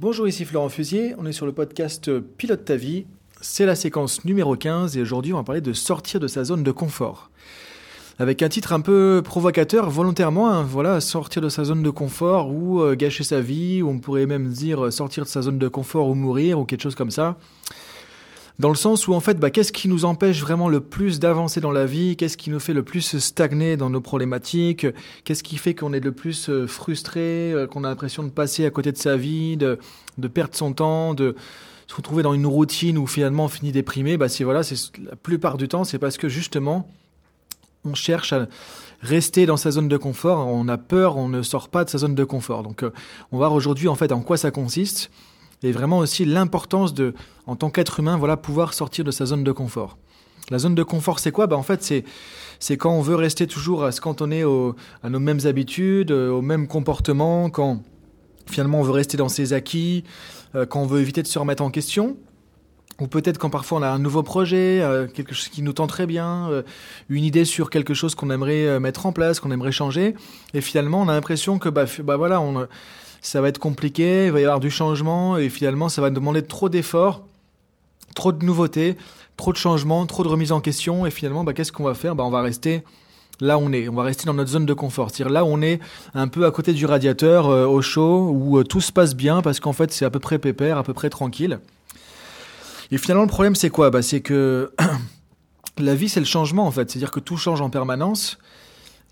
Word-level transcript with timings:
Bonjour, 0.00 0.28
ici 0.28 0.44
Florent 0.44 0.68
Fusier, 0.68 1.16
on 1.18 1.26
est 1.26 1.32
sur 1.32 1.44
le 1.44 1.50
podcast 1.50 2.20
Pilote 2.20 2.64
ta 2.64 2.76
vie. 2.76 3.06
C'est 3.40 3.66
la 3.66 3.74
séquence 3.74 4.24
numéro 4.24 4.54
15 4.54 4.96
et 4.96 5.02
aujourd'hui 5.02 5.32
on 5.32 5.38
va 5.38 5.42
parler 5.42 5.60
de 5.60 5.72
sortir 5.72 6.20
de 6.20 6.28
sa 6.28 6.44
zone 6.44 6.62
de 6.62 6.70
confort. 6.70 7.32
Avec 8.20 8.40
un 8.44 8.48
titre 8.48 8.72
un 8.72 8.80
peu 8.80 9.22
provocateur, 9.24 9.90
volontairement, 9.90 10.50
hein, 10.50 10.62
voilà, 10.62 11.00
sortir 11.00 11.42
de 11.42 11.48
sa 11.48 11.64
zone 11.64 11.82
de 11.82 11.90
confort 11.90 12.54
ou 12.54 12.80
euh, 12.80 12.94
gâcher 12.94 13.24
sa 13.24 13.40
vie, 13.40 13.82
ou 13.82 13.88
on 13.88 13.98
pourrait 13.98 14.26
même 14.26 14.50
dire 14.50 14.92
sortir 14.92 15.24
de 15.24 15.28
sa 15.28 15.42
zone 15.42 15.58
de 15.58 15.66
confort 15.66 16.06
ou 16.06 16.14
mourir, 16.14 16.60
ou 16.60 16.64
quelque 16.64 16.82
chose 16.82 16.94
comme 16.94 17.10
ça. 17.10 17.36
Dans 18.58 18.70
le 18.70 18.74
sens 18.74 19.06
où 19.06 19.14
en 19.14 19.20
fait, 19.20 19.38
bah, 19.38 19.50
qu'est-ce 19.50 19.70
qui 19.70 19.86
nous 19.86 20.04
empêche 20.04 20.40
vraiment 20.40 20.68
le 20.68 20.80
plus 20.80 21.20
d'avancer 21.20 21.60
dans 21.60 21.70
la 21.70 21.86
vie? 21.86 22.16
Qu'est-ce 22.16 22.36
qui 22.36 22.50
nous 22.50 22.58
fait 22.58 22.72
le 22.72 22.82
plus 22.82 23.16
stagner 23.18 23.76
dans 23.76 23.88
nos 23.88 24.00
problématiques? 24.00 24.84
Qu'est-ce 25.22 25.44
qui 25.44 25.58
fait 25.58 25.76
qu'on 25.76 25.92
est 25.92 26.00
le 26.00 26.10
plus 26.10 26.48
euh, 26.48 26.66
frustré, 26.66 27.52
euh, 27.52 27.68
qu'on 27.68 27.84
a 27.84 27.88
l'impression 27.88 28.24
de 28.24 28.30
passer 28.30 28.66
à 28.66 28.70
côté 28.70 28.90
de 28.90 28.96
sa 28.96 29.16
vie, 29.16 29.56
de, 29.56 29.78
de 30.18 30.28
perdre 30.28 30.56
son 30.56 30.72
temps, 30.72 31.14
de 31.14 31.36
se 31.86 31.94
retrouver 31.94 32.24
dans 32.24 32.34
une 32.34 32.46
routine 32.46 32.98
où 32.98 33.06
finalement 33.06 33.44
on 33.44 33.48
finit 33.48 33.70
déprimé? 33.70 34.16
Bah 34.16 34.28
c'est 34.28 34.42
voilà, 34.42 34.64
c'est 34.64 34.76
la 35.04 35.14
plupart 35.14 35.56
du 35.56 35.68
temps, 35.68 35.84
c'est 35.84 36.00
parce 36.00 36.18
que 36.18 36.28
justement 36.28 36.90
on 37.84 37.94
cherche 37.94 38.32
à 38.32 38.48
rester 39.02 39.46
dans 39.46 39.56
sa 39.56 39.70
zone 39.70 39.86
de 39.86 39.96
confort, 39.96 40.48
on 40.48 40.66
a 40.66 40.76
peur, 40.76 41.16
on 41.16 41.28
ne 41.28 41.42
sort 41.42 41.68
pas 41.68 41.84
de 41.84 41.90
sa 41.90 41.98
zone 41.98 42.16
de 42.16 42.24
confort. 42.24 42.64
Donc 42.64 42.82
euh, 42.82 42.90
on 43.30 43.38
va 43.38 43.46
voir 43.46 43.52
aujourd'hui 43.52 43.86
en 43.86 43.94
fait 43.94 44.10
en 44.10 44.20
quoi 44.20 44.36
ça 44.36 44.50
consiste 44.50 45.12
et 45.62 45.72
vraiment 45.72 45.98
aussi 45.98 46.24
l'importance 46.24 46.94
de, 46.94 47.14
en 47.46 47.56
tant 47.56 47.70
qu'être 47.70 48.00
humain, 48.00 48.16
voilà, 48.16 48.36
pouvoir 48.36 48.74
sortir 48.74 49.04
de 49.04 49.10
sa 49.10 49.26
zone 49.26 49.44
de 49.44 49.52
confort. 49.52 49.96
La 50.50 50.58
zone 50.58 50.74
de 50.74 50.82
confort, 50.82 51.18
c'est 51.18 51.32
quoi? 51.32 51.46
Bah, 51.46 51.56
En 51.56 51.62
fait, 51.62 51.82
c'est, 52.58 52.76
quand 52.76 52.92
on 52.92 53.02
veut 53.02 53.16
rester 53.16 53.46
toujours 53.46 53.84
à 53.84 53.92
se 53.92 54.00
cantonner 54.00 54.44
au, 54.44 54.74
à 55.02 55.10
nos 55.10 55.20
mêmes 55.20 55.40
habitudes, 55.44 56.10
euh, 56.10 56.30
aux 56.30 56.42
mêmes 56.42 56.66
comportements, 56.66 57.50
quand 57.50 57.82
finalement 58.46 58.80
on 58.80 58.82
veut 58.82 58.92
rester 58.92 59.16
dans 59.18 59.28
ses 59.28 59.52
acquis, 59.52 60.04
euh, 60.54 60.64
quand 60.64 60.80
on 60.80 60.86
veut 60.86 61.00
éviter 61.00 61.22
de 61.22 61.26
se 61.26 61.38
remettre 61.38 61.62
en 61.62 61.70
question. 61.70 62.16
Ou 63.00 63.06
peut-être 63.06 63.38
quand 63.38 63.50
parfois 63.50 63.78
on 63.78 63.82
a 63.82 63.88
un 63.88 64.00
nouveau 64.00 64.24
projet, 64.24 64.80
euh, 64.82 65.06
quelque 65.06 65.32
chose 65.32 65.48
qui 65.48 65.62
nous 65.62 65.72
tend 65.72 65.86
très 65.86 66.06
bien, 66.06 66.64
une 67.08 67.22
idée 67.22 67.44
sur 67.44 67.70
quelque 67.70 67.94
chose 67.94 68.16
qu'on 68.16 68.30
aimerait 68.30 68.80
mettre 68.80 69.06
en 69.06 69.12
place, 69.12 69.38
qu'on 69.38 69.52
aimerait 69.52 69.70
changer, 69.70 70.16
et 70.52 70.60
finalement 70.60 71.02
on 71.02 71.08
a 71.08 71.12
l'impression 71.12 71.60
que 71.60 71.68
bah, 71.68 71.84
bah 72.02 72.16
voilà, 72.16 72.40
on, 72.40 72.66
ça 73.20 73.40
va 73.40 73.48
être 73.48 73.58
compliqué, 73.58 74.26
il 74.26 74.32
va 74.32 74.40
y 74.40 74.44
avoir 74.44 74.60
du 74.60 74.70
changement 74.70 75.36
et 75.36 75.48
finalement 75.48 75.88
ça 75.88 76.02
va 76.02 76.10
demander 76.10 76.42
trop 76.42 76.68
d'efforts, 76.68 77.24
trop 78.14 78.32
de 78.32 78.44
nouveautés, 78.44 78.96
trop 79.36 79.52
de 79.52 79.58
changements, 79.58 80.06
trop 80.06 80.22
de 80.22 80.28
remise 80.28 80.52
en 80.52 80.60
question 80.60 81.06
et 81.06 81.10
finalement 81.10 81.44
bah, 81.44 81.52
qu'est-ce 81.52 81.72
qu'on 81.72 81.84
va 81.84 81.94
faire? 81.94 82.14
Bah, 82.14 82.24
On 82.24 82.30
va 82.30 82.42
rester 82.42 82.82
là 83.40 83.58
où 83.58 83.62
on 83.62 83.72
est, 83.72 83.88
on 83.88 83.94
va 83.94 84.02
rester 84.02 84.24
dans 84.26 84.34
notre 84.34 84.50
zone 84.50 84.66
de 84.66 84.74
confort, 84.74 85.10
c'est-à-dire 85.10 85.32
là 85.32 85.44
où 85.44 85.48
on 85.48 85.62
est 85.62 85.80
un 86.14 86.28
peu 86.28 86.44
à 86.44 86.50
côté 86.50 86.72
du 86.72 86.86
radiateur 86.86 87.48
euh, 87.48 87.66
au 87.66 87.82
chaud 87.82 88.28
où 88.30 88.58
euh, 88.58 88.64
tout 88.64 88.80
se 88.80 88.92
passe 88.92 89.14
bien 89.14 89.42
parce 89.42 89.60
qu'en 89.60 89.72
fait 89.72 89.92
c'est 89.92 90.04
à 90.04 90.10
peu 90.10 90.20
près 90.20 90.38
pépère, 90.38 90.78
à 90.78 90.82
peu 90.82 90.94
près 90.94 91.10
tranquille. 91.10 91.60
Et 92.90 92.98
finalement 92.98 93.24
le 93.24 93.28
problème 93.28 93.54
c'est 93.54 93.70
quoi? 93.70 93.90
Bah, 93.90 94.02
C'est 94.02 94.20
que 94.20 94.72
la 95.78 95.94
vie 95.94 96.08
c'est 96.08 96.20
le 96.20 96.26
changement 96.26 96.66
en 96.66 96.70
fait, 96.70 96.90
c'est-à-dire 96.90 97.10
que 97.10 97.20
tout 97.20 97.36
change 97.36 97.60
en 97.60 97.70
permanence 97.70 98.38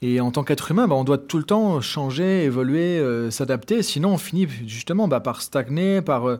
et 0.02 0.20
en 0.20 0.30
tant 0.30 0.44
qu'être 0.44 0.70
humain, 0.70 0.86
bah, 0.86 0.94
on 0.94 1.04
doit 1.04 1.18
tout 1.18 1.38
le 1.38 1.44
temps 1.44 1.80
changer, 1.80 2.44
évoluer, 2.44 2.98
euh, 2.98 3.30
s'adapter. 3.30 3.82
Sinon, 3.82 4.14
on 4.14 4.18
finit 4.18 4.46
justement 4.66 5.08
bah, 5.08 5.20
par 5.20 5.40
stagner, 5.40 6.02
par 6.02 6.28
euh, 6.28 6.38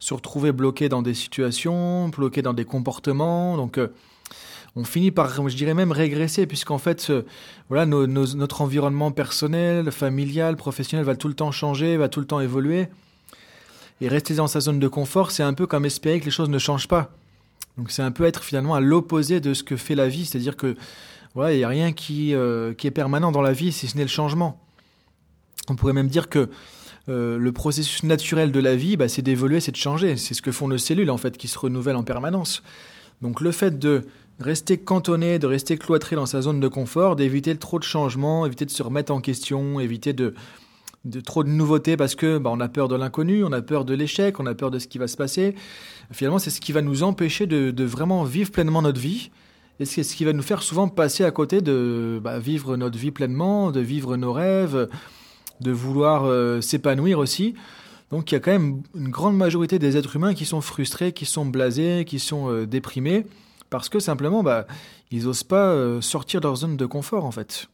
se 0.00 0.12
retrouver 0.12 0.50
bloqué 0.50 0.88
dans 0.88 1.02
des 1.02 1.14
situations, 1.14 2.08
bloqué 2.08 2.42
dans 2.42 2.52
des 2.52 2.64
comportements. 2.64 3.56
Donc, 3.56 3.78
euh, 3.78 3.88
on 4.74 4.82
finit 4.82 5.12
par, 5.12 5.48
je 5.48 5.56
dirais 5.56 5.72
même, 5.72 5.92
régresser, 5.92 6.46
puisqu'en 6.46 6.78
fait, 6.78 7.10
voilà, 7.70 7.86
notre 7.86 8.60
environnement 8.60 9.10
personnel, 9.10 9.90
familial, 9.90 10.56
professionnel 10.56 11.06
va 11.06 11.16
tout 11.16 11.28
le 11.28 11.34
temps 11.34 11.50
changer, 11.50 11.96
va 11.96 12.10
tout 12.10 12.20
le 12.20 12.26
temps 12.26 12.40
évoluer. 12.40 12.88
Et 14.02 14.08
rester 14.08 14.34
dans 14.34 14.48
sa 14.48 14.60
zone 14.60 14.78
de 14.78 14.88
confort, 14.88 15.30
c'est 15.30 15.42
un 15.42 15.54
peu 15.54 15.66
comme 15.66 15.86
espérer 15.86 16.20
que 16.20 16.26
les 16.26 16.30
choses 16.30 16.50
ne 16.50 16.58
changent 16.58 16.88
pas. 16.88 17.10
Donc, 17.78 17.90
c'est 17.90 18.02
un 18.02 18.10
peu 18.10 18.24
être 18.24 18.44
finalement 18.44 18.74
à 18.74 18.80
l'opposé 18.80 19.40
de 19.40 19.54
ce 19.54 19.62
que 19.62 19.76
fait 19.76 19.94
la 19.94 20.08
vie, 20.08 20.26
c'est-à-dire 20.26 20.56
que 20.56 20.76
il 21.44 21.58
n'y 21.58 21.64
a 21.64 21.68
rien 21.68 21.92
qui, 21.92 22.34
euh, 22.34 22.72
qui 22.74 22.86
est 22.86 22.92
permanent 22.92 23.30
dans 23.30 23.42
la 23.42 23.52
vie 23.52 23.72
si 23.72 23.88
ce 23.88 23.96
n'est 23.96 24.04
le 24.04 24.08
changement. 24.08 24.60
On 25.68 25.76
pourrait 25.76 25.92
même 25.92 26.08
dire 26.08 26.28
que 26.28 26.48
euh, 27.08 27.38
le 27.38 27.52
processus 27.52 28.02
naturel 28.02 28.52
de 28.52 28.60
la 28.60 28.74
vie, 28.74 28.96
bah, 28.96 29.08
c'est 29.08 29.22
d'évoluer, 29.22 29.60
c'est 29.60 29.72
de 29.72 29.76
changer. 29.76 30.16
C'est 30.16 30.34
ce 30.34 30.42
que 30.42 30.50
font 30.50 30.68
nos 30.68 30.78
cellules, 30.78 31.10
en 31.10 31.18
fait, 31.18 31.36
qui 31.36 31.48
se 31.48 31.58
renouvellent 31.58 31.96
en 31.96 32.04
permanence. 32.04 32.62
Donc 33.22 33.40
le 33.40 33.52
fait 33.52 33.78
de 33.78 34.02
rester 34.40 34.78
cantonné, 34.78 35.38
de 35.38 35.46
rester 35.46 35.78
cloîtré 35.78 36.16
dans 36.16 36.26
sa 36.26 36.42
zone 36.42 36.60
de 36.60 36.68
confort, 36.68 37.16
d'éviter 37.16 37.56
trop 37.56 37.78
de 37.78 37.84
changements, 37.84 38.44
éviter 38.44 38.64
de 38.64 38.70
se 38.70 38.82
remettre 38.82 39.12
en 39.12 39.20
question, 39.20 39.80
éviter 39.80 40.12
de, 40.12 40.34
trop 41.24 41.44
de 41.44 41.48
nouveautés 41.48 41.96
parce 41.96 42.14
que 42.14 42.38
bah, 42.38 42.50
on 42.52 42.60
a 42.60 42.68
peur 42.68 42.88
de 42.88 42.96
l'inconnu, 42.96 43.44
on 43.44 43.52
a 43.52 43.62
peur 43.62 43.84
de 43.84 43.94
l'échec, 43.94 44.38
on 44.40 44.46
a 44.46 44.54
peur 44.54 44.70
de 44.70 44.78
ce 44.78 44.86
qui 44.86 44.98
va 44.98 45.06
se 45.06 45.16
passer. 45.16 45.54
Finalement, 46.12 46.38
c'est 46.38 46.50
ce 46.50 46.60
qui 46.60 46.72
va 46.72 46.82
nous 46.82 47.02
empêcher 47.02 47.46
de 47.46 47.84
vraiment 47.84 48.24
vivre 48.24 48.50
pleinement 48.50 48.82
notre 48.82 49.00
vie 49.00 49.30
et 49.78 49.84
c'est 49.84 50.02
ce 50.02 50.16
qui 50.16 50.24
va 50.24 50.32
nous 50.32 50.42
faire 50.42 50.62
souvent 50.62 50.88
passer 50.88 51.24
à 51.24 51.30
côté 51.30 51.60
de 51.60 52.20
bah, 52.22 52.38
vivre 52.38 52.76
notre 52.76 52.98
vie 52.98 53.10
pleinement, 53.10 53.70
de 53.70 53.80
vivre 53.80 54.16
nos 54.16 54.32
rêves, 54.32 54.88
de 55.60 55.70
vouloir 55.70 56.24
euh, 56.24 56.60
s'épanouir 56.60 57.18
aussi. 57.18 57.54
Donc 58.10 58.30
il 58.30 58.34
y 58.34 58.38
a 58.38 58.40
quand 58.40 58.52
même 58.52 58.82
une 58.94 59.08
grande 59.08 59.36
majorité 59.36 59.78
des 59.78 59.96
êtres 59.96 60.16
humains 60.16 60.34
qui 60.34 60.46
sont 60.46 60.60
frustrés, 60.60 61.12
qui 61.12 61.26
sont 61.26 61.44
blasés, 61.44 62.04
qui 62.06 62.18
sont 62.18 62.50
euh, 62.50 62.66
déprimés, 62.66 63.26
parce 63.68 63.88
que 63.88 63.98
simplement, 63.98 64.42
bah, 64.42 64.66
ils 65.10 65.24
n'osent 65.24 65.42
pas 65.42 65.70
euh, 65.70 66.00
sortir 66.00 66.40
de 66.40 66.46
leur 66.46 66.56
zone 66.56 66.76
de 66.76 66.86
confort 66.86 67.24
en 67.24 67.30
fait. 67.30 67.68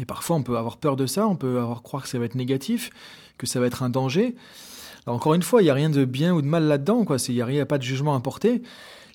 Et 0.00 0.04
parfois 0.04 0.36
on 0.36 0.42
peut 0.42 0.56
avoir 0.56 0.78
peur 0.78 0.96
de 0.96 1.06
ça, 1.06 1.26
on 1.26 1.36
peut 1.36 1.58
avoir 1.58 1.82
croire 1.82 2.04
que 2.04 2.08
ça 2.08 2.18
va 2.18 2.24
être 2.24 2.34
négatif, 2.34 2.90
que 3.36 3.46
ça 3.46 3.60
va 3.60 3.66
être 3.66 3.82
un 3.82 3.90
danger. 3.90 4.34
Encore 5.06 5.34
une 5.34 5.42
fois, 5.42 5.60
il 5.60 5.66
n'y 5.66 5.70
a 5.70 5.74
rien 5.74 5.90
de 5.90 6.06
bien 6.06 6.32
ou 6.32 6.40
de 6.40 6.46
mal 6.46 6.64
là-dedans, 6.64 7.04
quoi. 7.04 7.18
Il 7.28 7.34
n'y 7.34 7.60
a, 7.60 7.62
a 7.62 7.66
pas 7.66 7.76
de 7.76 7.82
jugement 7.82 8.14
à 8.14 8.20
porter. 8.20 8.62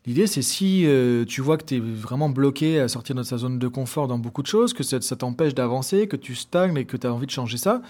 L'idée, 0.06 0.28
c'est 0.28 0.42
si 0.42 0.86
euh, 0.86 1.26
tu 1.26 1.42
vois 1.42 1.58
que 1.58 1.66
tu 1.66 1.76
es 1.76 1.80
vraiment 1.80 2.30
bloqué 2.30 2.80
à 2.80 2.88
sortir 2.88 3.16
de 3.16 3.24
sa 3.24 3.38
zone 3.38 3.60
de 3.60 3.68
confort 3.68 4.08
dans 4.08 4.18
beaucoup 4.18 4.42
de 4.42 4.48
choses, 4.48 4.74
que 4.74 4.84
ça, 4.84 5.00
t'empêche 5.16 5.54
d'avancer, 5.54 6.08
que 6.08 6.16
tu 6.16 6.36
stagnes 6.36 6.78
et 6.78 6.86
que 6.86 6.98
tu 6.98 7.06
as 7.06 7.14
envie 7.14 7.26
de 7.26 7.32
changer 7.32 7.58
ça, 7.58 7.82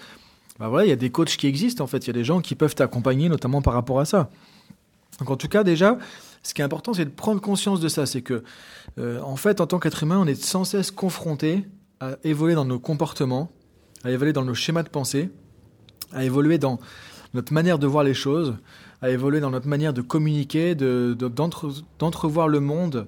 bah 0.59 0.68
voilà, 0.68 0.86
il 0.86 0.90
y 0.90 0.94
a 0.94 0.97
des 0.97 1.12
coachs 1.12 1.38
qui 1.38 1.47
existent 1.47 1.84
en 1.84 1.88
fait, 1.88 2.00
il 2.00 2.08
y 2.08 2.09
a 2.09 2.14
des 2.14 2.24
gens 2.24 2.42
qui 2.42 2.56
peuvent 2.56 2.75
t'accompagner 2.75 3.30
notamment 3.30 3.62
par 3.62 3.74
rapport 3.74 4.00
à 4.00 4.06
ça. 4.06 4.30
Donc 5.20 5.30
en 5.30 5.38
tout 5.38 5.47
cas, 5.47 5.64
déjà, 5.64 5.97
ce 6.44 6.53
qui 6.53 6.62
est 6.62 6.66
important, 6.66 6.94
c'est 6.94 7.06
de 7.06 7.09
prendre 7.09 7.42
conscience 7.42 7.80
de 7.80 7.88
ça. 7.88 8.06
C'est 8.06 8.22
que, 8.22 8.44
euh, 8.97 9.22
en 9.22 9.36
fait, 9.36 9.62
en 9.62 9.68
tant 9.68 9.80
qu'être 9.80 10.03
humain, 10.03 10.20
on 10.20 10.28
est 10.28 10.41
sans 10.41 10.64
cesse 10.64 10.91
confronté 10.91 11.66
à 12.00 12.18
évoluer 12.24 12.56
dans 12.56 12.66
nos 12.66 12.80
comportements, 12.80 13.52
à 14.03 14.12
évoluer 14.12 14.34
dans 14.34 14.46
nos 14.46 14.53
schémas 14.53 14.84
de 14.84 14.90
pensée, 14.90 15.30
à 16.14 16.24
évoluer 16.24 16.58
dans 16.58 16.80
notre 17.34 17.53
manière 17.53 17.78
de 17.78 17.88
voir 17.88 18.03
les 18.03 18.14
choses, 18.14 18.56
à 19.02 19.10
évoluer 19.10 19.40
dans 19.40 19.52
notre 19.52 19.68
manière 19.68 19.94
de 19.94 20.02
communiquer, 20.02 20.76
d'entrevoir 20.76 22.48
le 22.48 22.60
monde, 22.60 23.08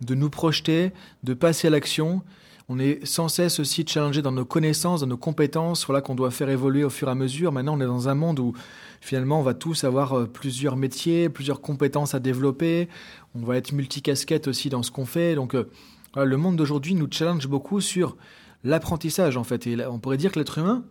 de 0.00 0.14
nous 0.14 0.30
projeter, 0.30 0.92
de 1.22 1.34
passer 1.34 1.68
à 1.68 1.70
l'action. 1.70 2.22
On 2.68 2.80
est 2.80 3.04
sans 3.06 3.28
cesse 3.28 3.60
aussi 3.60 3.86
challengé 3.86 4.22
dans 4.22 4.32
nos 4.32 4.44
connaissances, 4.44 5.00
dans 5.00 5.06
nos 5.06 5.16
compétences, 5.16 5.86
voilà 5.86 6.00
qu'on 6.00 6.16
doit 6.16 6.32
faire 6.32 6.48
évoluer 6.48 6.82
au 6.82 6.90
fur 6.90 7.06
et 7.06 7.12
à 7.12 7.14
mesure. 7.14 7.52
Maintenant, 7.52 7.78
on 7.78 7.80
est 7.80 7.86
dans 7.86 8.08
un 8.08 8.14
monde 8.16 8.40
où 8.40 8.54
finalement 9.00 9.38
on 9.38 9.44
va 9.44 9.54
tous 9.54 9.84
avoir 9.84 10.14
euh, 10.14 10.26
plusieurs 10.26 10.74
métiers, 10.76 11.28
plusieurs 11.28 11.60
compétences 11.60 12.14
à 12.14 12.18
développer. 12.18 12.88
On 13.36 13.40
va 13.46 13.56
être 13.56 13.70
multicasquette 13.70 14.48
aussi 14.48 14.68
dans 14.68 14.82
ce 14.82 14.90
qu'on 14.90 15.06
fait. 15.06 15.36
Donc, 15.36 15.54
euh, 15.54 15.70
le 16.16 16.36
monde 16.36 16.56
d'aujourd'hui 16.56 16.94
nous 16.94 17.06
challenge 17.08 17.46
beaucoup 17.46 17.80
sur 17.80 18.16
l'apprentissage 18.64 19.36
en 19.36 19.44
fait. 19.44 19.68
Et 19.68 19.86
on 19.86 20.00
pourrait 20.00 20.16
dire 20.16 20.32
que 20.32 20.40
l'être 20.40 20.58
humain, 20.58 20.82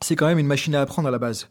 c'est 0.00 0.14
quand 0.14 0.26
même 0.26 0.38
une 0.38 0.46
machine 0.46 0.74
à 0.76 0.82
apprendre 0.82 1.08
à 1.08 1.10
la 1.10 1.18
base. 1.18 1.48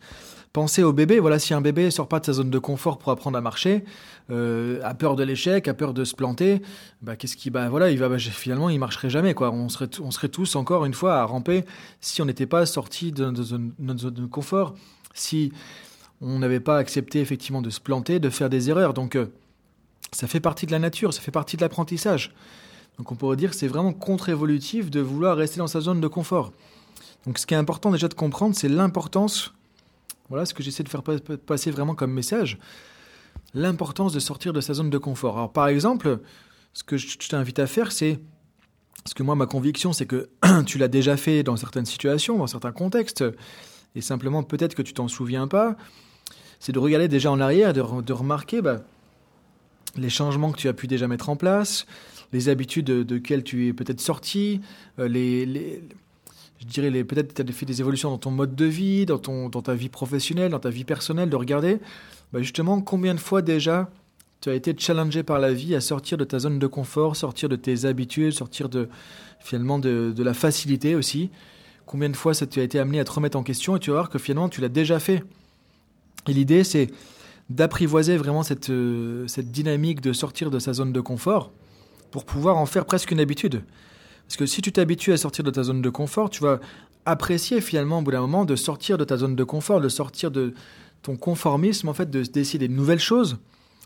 Pensez 0.55 0.83
au 0.83 0.93
bébé, 0.93 1.19
voilà, 1.19 1.37
si 1.37 1.53
un 1.53 1.59
bébé 1.59 1.91
sort 1.91 2.07
pas 2.07 2.21
de 2.21 2.25
sa 2.25 2.31
zone 2.31 2.49
de 2.49 2.59
confort 2.59 2.97
pour 2.97 3.11
apprendre 3.11 3.37
à 3.37 3.41
marcher, 3.41 3.83
euh, 4.31 4.79
a 4.85 4.93
peur 4.93 5.17
de 5.17 5.23
l'échec, 5.25 5.67
a 5.67 5.73
peur 5.73 5.93
de 5.93 6.05
se 6.05 6.15
planter, 6.15 6.61
bah 7.01 7.17
qu'est-ce 7.17 7.35
qui, 7.35 7.49
bah 7.49 7.67
voilà, 7.67 7.91
il 7.91 7.99
va, 7.99 8.07
bah, 8.07 8.17
finalement, 8.17 8.69
il 8.69 8.79
marcherait 8.79 9.09
jamais, 9.09 9.33
quoi. 9.33 9.51
On 9.51 9.67
serait, 9.67 9.89
on 9.99 10.11
serait 10.11 10.29
tous 10.29 10.55
encore 10.55 10.85
une 10.85 10.93
fois 10.93 11.17
à 11.17 11.25
ramper 11.25 11.65
si 11.99 12.21
on 12.21 12.25
n'était 12.25 12.45
pas 12.45 12.65
sorti 12.65 13.11
de, 13.11 13.25
notre 13.79 13.99
zone 13.99 14.13
de 14.13 14.25
confort, 14.27 14.75
si 15.13 15.51
on 16.21 16.39
n'avait 16.39 16.61
pas 16.61 16.77
accepté 16.77 17.19
effectivement 17.19 17.61
de 17.61 17.69
se 17.69 17.81
planter, 17.81 18.21
de 18.21 18.29
faire 18.29 18.49
des 18.49 18.69
erreurs. 18.69 18.93
Donc, 18.93 19.17
euh, 19.17 19.25
ça 20.13 20.25
fait 20.25 20.39
partie 20.39 20.65
de 20.65 20.71
la 20.71 20.79
nature, 20.79 21.13
ça 21.13 21.19
fait 21.19 21.31
partie 21.31 21.57
de 21.57 21.63
l'apprentissage. 21.63 22.33
Donc, 22.97 23.11
on 23.11 23.15
pourrait 23.15 23.35
dire 23.35 23.49
que 23.49 23.57
c'est 23.57 23.67
vraiment 23.67 23.91
contre-évolutif 23.91 24.89
de 24.89 25.01
vouloir 25.01 25.35
rester 25.35 25.57
dans 25.57 25.67
sa 25.67 25.81
zone 25.81 25.99
de 25.99 26.07
confort. 26.07 26.53
Donc, 27.25 27.39
ce 27.39 27.45
qui 27.45 27.53
est 27.55 27.57
important 27.57 27.91
déjà 27.91 28.07
de 28.07 28.13
comprendre, 28.13 28.55
c'est 28.55 28.69
l'importance 28.69 29.53
voilà 30.29 30.45
ce 30.45 30.53
que 30.53 30.63
j'essaie 30.63 30.83
de 30.83 30.89
faire 30.89 31.03
passer 31.03 31.71
vraiment 31.71 31.95
comme 31.95 32.11
message. 32.11 32.57
L'importance 33.53 34.13
de 34.13 34.19
sortir 34.19 34.53
de 34.53 34.61
sa 34.61 34.73
zone 34.73 34.89
de 34.89 34.97
confort. 34.97 35.37
Alors 35.37 35.51
par 35.51 35.67
exemple, 35.67 36.19
ce 36.73 36.83
que 36.83 36.97
je 36.97 37.17
t'invite 37.29 37.59
à 37.59 37.67
faire, 37.67 37.91
c'est... 37.91 38.19
Parce 39.03 39.13
que 39.13 39.23
moi, 39.23 39.35
ma 39.35 39.45
conviction, 39.45 39.93
c'est 39.93 40.07
que 40.07 40.29
tu 40.65 40.77
l'as 40.77 40.87
déjà 40.87 41.15
fait 41.15 41.43
dans 41.43 41.55
certaines 41.55 41.85
situations, 41.85 42.37
dans 42.37 42.47
certains 42.47 42.71
contextes, 42.71 43.23
et 43.95 44.01
simplement 44.01 44.43
peut-être 44.43 44.73
que 44.73 44.81
tu 44.81 44.93
t'en 44.93 45.07
souviens 45.07 45.47
pas, 45.47 45.77
c'est 46.59 46.71
de 46.71 46.79
regarder 46.79 47.07
déjà 47.07 47.31
en 47.31 47.39
arrière, 47.39 47.73
de, 47.73 47.81
remarquer 48.13 48.61
bah, 48.61 48.81
les 49.95 50.09
changements 50.09 50.51
que 50.51 50.57
tu 50.57 50.67
as 50.67 50.73
pu 50.73 50.87
déjà 50.87 51.07
mettre 51.07 51.29
en 51.29 51.35
place, 51.35 51.85
les 52.33 52.49
habitudes 52.49 52.85
de, 52.85 53.03
de 53.03 53.17
tu 53.19 53.67
es 53.67 53.73
peut-être 53.73 54.01
sorti, 54.01 54.61
euh, 54.99 55.07
les, 55.07 55.45
les 55.45 55.83
je 56.59 56.65
dirais, 56.65 57.03
peut-être 57.03 57.33
tu 57.33 57.41
as 57.41 57.53
fait 57.53 57.65
des 57.65 57.81
évolutions 57.81 58.09
dans 58.09 58.17
ton 58.17 58.31
mode 58.31 58.55
de 58.55 58.65
vie, 58.65 59.05
dans, 59.05 59.17
ton, 59.17 59.49
dans 59.49 59.61
ta 59.61 59.73
vie 59.73 59.89
professionnelle, 59.89 60.51
dans 60.51 60.59
ta 60.59 60.69
vie 60.69 60.83
personnelle, 60.83 61.29
de 61.29 61.35
regarder 61.35 61.79
bah, 62.33 62.41
justement 62.41 62.81
combien 62.81 63.13
de 63.13 63.19
fois 63.19 63.41
déjà 63.41 63.89
tu 64.41 64.49
as 64.49 64.53
été 64.53 64.75
challengé 64.77 65.23
par 65.23 65.39
la 65.39 65.53
vie 65.53 65.75
à 65.75 65.81
sortir 65.81 66.17
de 66.17 66.23
ta 66.23 66.39
zone 66.39 66.59
de 66.59 66.67
confort, 66.67 67.15
sortir 67.15 67.49
de 67.49 67.55
tes 67.55 67.85
habitudes, 67.85 68.31
sortir 68.31 68.69
de 68.69 68.89
finalement 69.39 69.79
de, 69.79 70.13
de 70.15 70.23
la 70.23 70.33
facilité 70.33 70.95
aussi. 70.95 71.29
Combien 71.85 72.09
de 72.09 72.15
fois 72.15 72.33
ça 72.33 72.47
tu 72.47 72.59
as 72.59 72.63
été 72.63 72.79
amené 72.79 72.99
à 72.99 73.03
te 73.03 73.11
remettre 73.11 73.37
en 73.37 73.43
question 73.43 73.75
et 73.75 73.79
tu 73.79 73.91
vas 73.91 73.97
voir 73.97 74.09
que 74.09 74.19
finalement 74.19 74.49
tu 74.49 74.61
l'as 74.61 74.69
déjà 74.69 74.99
fait. 74.99 75.23
Et 76.27 76.33
l'idée 76.33 76.63
c'est 76.63 76.89
d'apprivoiser 77.49 78.17
vraiment 78.17 78.43
cette, 78.43 78.69
euh, 78.71 79.27
cette 79.27 79.51
dynamique 79.51 80.01
de 80.01 80.13
sortir 80.13 80.49
de 80.49 80.57
sa 80.57 80.73
zone 80.73 80.91
de 80.91 81.01
confort 81.01 81.51
pour 82.11 82.25
pouvoir 82.25 82.57
en 82.57 82.65
faire 82.65 82.85
presque 82.85 83.11
une 83.11 83.19
habitude. 83.19 83.63
Parce 84.27 84.37
que 84.37 84.45
si 84.45 84.61
tu 84.61 84.71
t'habitues 84.71 85.13
à 85.13 85.17
sortir 85.17 85.43
de 85.43 85.51
ta 85.51 85.63
zone 85.63 85.81
de 85.81 85.89
confort, 85.89 86.29
tu 86.29 86.41
vas 86.41 86.59
apprécier 87.05 87.61
finalement 87.61 87.99
au 87.99 88.01
bout 88.01 88.11
d'un 88.11 88.21
moment 88.21 88.45
de 88.45 88.55
sortir 88.55 88.97
de 88.97 89.03
ta 89.03 89.17
zone 89.17 89.35
de 89.35 89.43
confort, 89.43 89.81
de 89.81 89.89
sortir 89.89 90.31
de 90.31 90.53
ton 91.03 91.15
conformisme, 91.15 91.87
en 91.87 91.93
fait, 91.93 92.09
de 92.09 92.23
décider 92.23 92.67
de 92.67 92.73
nouvelles 92.73 92.99
choses, 92.99 93.37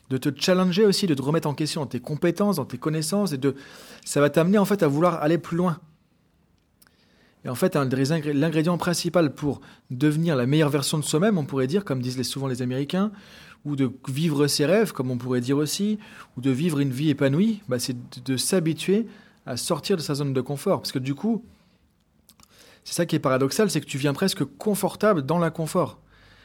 de 0.10 0.18
te 0.18 0.30
challenger 0.40 0.86
aussi, 0.86 1.06
de 1.06 1.14
te 1.14 1.22
remettre 1.22 1.48
en 1.48 1.54
question 1.54 1.82
dans 1.82 1.88
tes 1.88 2.00
compétences, 2.00 2.56
dans 2.56 2.66
tes 2.66 2.78
connaissances, 2.78 3.34
et 3.34 3.38
de 3.38 3.56
ça 4.06 4.22
va 4.22 4.30
t'amener 4.30 4.58
en 4.58 4.66
fait 4.66 4.82
à 4.84 4.88
vouloir 4.88 5.22
aller 5.22 5.38
plus 5.38 5.58
loin. 5.58 5.80
Et 7.46 7.50
en 7.50 7.56
fait, 7.56 7.76
l'ingrédient 7.76 8.78
principal 8.78 9.34
pour 9.34 9.62
devenir 9.92 10.36
la 10.36 10.46
meilleure 10.46 10.70
version 10.70 10.98
de 10.98 11.04
soi-même, 11.04 11.38
on 11.38 11.46
pourrait 11.46 11.68
dire, 11.68 11.86
comme 11.86 12.02
disent 12.02 12.22
souvent 12.24 12.48
les 12.48 12.62
Américains, 12.62 13.12
ou 13.66 13.76
de 13.76 13.92
vivre 14.08 14.48
ses 14.48 14.66
rêves, 14.66 14.92
comme 14.92 15.12
on 15.12 15.18
pourrait 15.18 15.42
dire 15.42 15.58
aussi, 15.58 16.00
ou 16.38 16.42
de 16.42 16.52
vivre 16.52 16.80
une 16.80 16.92
vie 16.92 17.10
épanouie, 17.10 17.62
bah, 17.68 17.80
c'est 17.80 17.96
de, 18.24 18.38
s'habituer 18.38 19.06
à 19.50 19.58
sortir 19.58 19.98
de 19.98 20.02
sa 20.02 20.14
zone 20.14 20.32
de 20.32 20.42
confort. 20.42 20.80
Parce 20.80 20.92
que 20.92 21.00
du 21.00 21.16
coup, 21.16 21.44
c'est 22.84 22.94
ça 22.94 23.08
qui 23.08 23.16
est 23.16 23.20
paradoxal, 23.20 23.70
c'est 23.72 23.82
que 23.82 23.88
tu 23.88 23.98
viens 23.98 24.14
presque 24.14 24.46
confortable 24.46 25.24
dans 25.24 25.40
l'inconfort. 25.40 25.98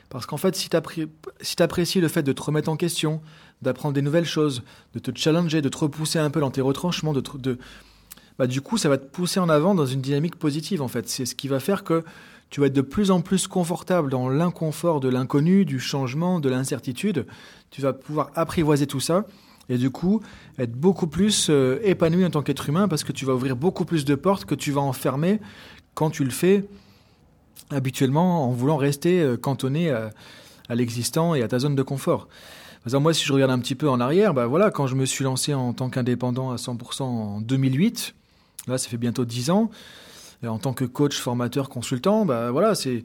Parce 0.08 0.24
qu'en 0.24 0.38
fait, 0.38 0.56
si 0.56 0.70
tu 0.70 1.62
apprécies 1.62 2.00
le 2.00 2.08
fait 2.08 2.22
de 2.22 2.32
te 2.32 2.42
remettre 2.42 2.70
en 2.70 2.76
question, 2.76 3.20
d'apprendre 3.60 3.94
des 3.94 4.00
nouvelles 4.00 4.24
choses, 4.24 4.62
de 4.94 4.98
te 4.98 5.16
challenger, 5.16 5.60
de 5.60 5.68
te 5.68 5.76
repousser 5.76 6.18
un 6.18 6.30
peu 6.30 6.40
dans 6.40 6.50
tes 6.50 6.62
retranchements, 6.62 7.12
de, 7.12 7.22
de 7.38 7.58
bah, 8.38 8.46
du 8.46 8.62
coup, 8.62 8.78
ça 8.78 8.88
va 8.88 8.96
te 8.96 9.04
pousser 9.04 9.38
en 9.38 9.50
avant 9.50 9.74
dans 9.74 9.86
une 9.86 10.00
dynamique 10.00 10.36
positive, 10.36 10.80
en 10.80 10.88
fait. 10.88 11.06
C'est 11.06 11.26
ce 11.26 11.34
qui 11.34 11.46
va 11.46 11.60
faire 11.60 11.84
que 11.84 12.04
tu 12.48 12.60
vas 12.60 12.68
être 12.68 12.72
de 12.72 12.80
plus 12.80 13.10
en 13.10 13.20
plus 13.20 13.46
confortable 13.46 14.10
dans 14.10 14.30
l'inconfort 14.30 15.00
de 15.00 15.08
l'inconnu, 15.10 15.66
du 15.66 15.78
changement, 15.78 16.40
de 16.40 16.48
l'incertitude. 16.48 17.26
Tu 17.70 17.82
vas 17.82 17.92
pouvoir 17.92 18.30
apprivoiser 18.34 18.86
tout 18.86 19.00
ça 19.00 19.26
et 19.68 19.78
du 19.78 19.90
coup 19.90 20.20
être 20.58 20.72
beaucoup 20.72 21.06
plus 21.06 21.48
euh, 21.50 21.80
épanoui 21.82 22.24
en 22.24 22.30
tant 22.30 22.42
qu'être 22.42 22.68
humain 22.68 22.88
parce 22.88 23.04
que 23.04 23.12
tu 23.12 23.24
vas 23.24 23.34
ouvrir 23.34 23.56
beaucoup 23.56 23.84
plus 23.84 24.04
de 24.04 24.14
portes 24.14 24.44
que 24.44 24.54
tu 24.54 24.72
vas 24.72 24.80
enfermer 24.80 25.40
quand 25.94 26.10
tu 26.10 26.24
le 26.24 26.30
fais 26.30 26.64
habituellement 27.70 28.48
en 28.48 28.50
voulant 28.50 28.76
rester 28.76 29.20
euh, 29.20 29.36
cantonné 29.36 29.90
à, 29.90 30.10
l'existant 30.70 31.34
et 31.34 31.42
à 31.42 31.48
ta 31.48 31.58
zone 31.58 31.74
de 31.74 31.82
confort. 31.82 32.28
Moi, 32.86 33.14
si 33.14 33.24
je 33.24 33.32
regarde 33.32 33.50
un 33.50 33.58
petit 33.58 33.74
peu 33.74 33.88
en 33.88 33.98
arrière, 33.98 34.34
bah 34.34 34.46
voilà, 34.46 34.70
quand 34.70 34.86
je 34.86 34.94
me 34.94 35.06
suis 35.06 35.24
lancé 35.24 35.54
en 35.54 35.72
tant 35.72 35.88
qu'indépendant 35.88 36.50
à 36.50 36.56
100% 36.56 37.02
en 37.02 37.40
2008, 37.40 38.14
là, 38.66 38.76
ça 38.76 38.88
fait 38.90 38.98
bientôt 38.98 39.24
10 39.24 39.50
ans, 39.50 39.70
en 40.46 40.58
tant 40.58 40.74
que 40.74 40.84
coach, 40.84 41.18
formateur, 41.18 41.70
consultant, 41.70 42.26
bah 42.26 42.50
voilà, 42.50 42.74
c'est 42.74 43.04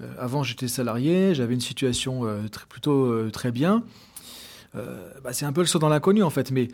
euh, 0.00 0.14
avant 0.18 0.42
j'étais 0.42 0.66
salarié, 0.66 1.32
j'avais 1.34 1.54
une 1.54 1.60
situation 1.60 2.24
plutôt 2.68 3.30
très 3.30 3.52
bien. 3.52 3.84
Bah, 4.74 5.32
c'est 5.32 5.44
un 5.44 5.52
peu 5.52 5.60
le 5.60 5.66
saut 5.66 5.78
dans 5.78 5.88
l'inconnu 5.88 6.22
en 6.22 6.30
fait. 6.30 6.50
Mais 6.50 6.68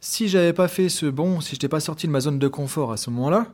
si 0.00 0.28
j'avais 0.28 0.52
pas 0.52 0.68
fait 0.68 0.88
ce 0.88 1.06
bon, 1.06 1.40
si 1.40 1.50
je 1.50 1.54
n'étais 1.56 1.68
pas 1.68 1.80
sorti 1.80 2.06
de 2.06 2.12
ma 2.12 2.20
zone 2.20 2.38
de 2.38 2.48
confort 2.48 2.92
à 2.92 2.96
ce 2.96 3.10
moment-là, 3.10 3.46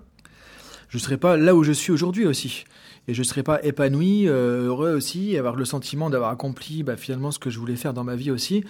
je 0.89 0.99
serais 0.99 1.19
pas 1.19 1.37
là 1.37 1.55
où 1.55 1.63
je 1.65 1.73
suis 1.73 1.93
aujourd'hui 1.93 2.27
aussi. 2.27 2.65
Et 3.09 3.15
je 3.15 3.23
serais 3.23 3.43
pas 3.43 3.63
épanoui, 3.65 4.27
heureux 4.27 4.93
aussi, 4.95 5.37
avoir 5.39 5.57
le 5.57 5.65
sentiment 5.65 6.11
d'avoir 6.11 6.31
accompli 6.31 6.83
bah, 6.83 6.97
finalement 6.97 7.31
ce 7.31 7.39
que 7.39 7.49
je 7.49 7.59
voulais 7.59 7.77
faire 7.77 7.95
dans 7.95 8.05
ma 8.05 8.17
vie 8.17 8.31
aussi. 8.31 8.65